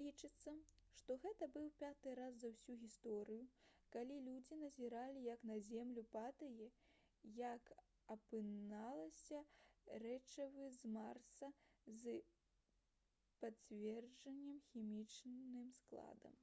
лічыцца 0.00 0.52
што 0.98 1.14
гэта 1.22 1.46
быў 1.54 1.64
пяты 1.78 2.10
раз 2.18 2.36
за 2.42 2.50
ўсю 2.50 2.74
гісторыю 2.82 3.40
калі 3.96 4.18
людзі 4.26 4.58
назіралі 4.60 5.24
як 5.28 5.42
на 5.50 5.56
зямлю 5.70 6.04
падае 6.12 6.68
як 7.40 7.72
апынулася 8.16 9.40
рэчыва 10.04 10.68
з 10.76 10.90
марса 10.98 11.48
з 12.02 12.18
падцверджаным 13.46 14.62
хімічным 14.70 15.74
складам 15.82 16.38